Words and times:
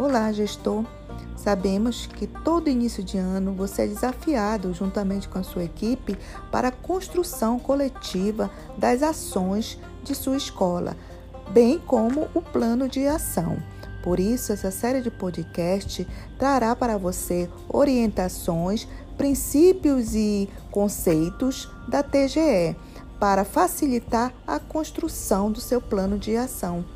Olá, 0.00 0.32
gestor! 0.32 0.86
Sabemos 1.36 2.06
que 2.06 2.26
todo 2.26 2.70
início 2.70 3.04
de 3.04 3.18
ano 3.18 3.52
você 3.52 3.82
é 3.82 3.86
desafiado, 3.86 4.72
juntamente 4.72 5.28
com 5.28 5.38
a 5.38 5.42
sua 5.42 5.64
equipe, 5.64 6.16
para 6.50 6.68
a 6.68 6.72
construção 6.72 7.58
coletiva 7.58 8.50
das 8.78 9.02
ações 9.02 9.78
de 10.02 10.14
sua 10.14 10.38
escola, 10.38 10.96
bem 11.50 11.78
como 11.78 12.28
o 12.32 12.40
plano 12.40 12.88
de 12.88 13.06
ação. 13.06 13.58
Por 14.02 14.18
isso, 14.18 14.54
essa 14.54 14.70
série 14.70 15.02
de 15.02 15.10
podcast 15.10 16.08
trará 16.38 16.74
para 16.74 16.96
você 16.96 17.50
orientações, 17.68 18.88
princípios 19.18 20.14
e 20.14 20.48
conceitos 20.70 21.70
da 21.86 22.02
TGE 22.02 22.74
para 23.18 23.44
facilitar 23.44 24.32
a 24.46 24.58
construção 24.58 25.52
do 25.52 25.60
seu 25.60 25.78
plano 25.78 26.18
de 26.18 26.38
ação. 26.38 26.86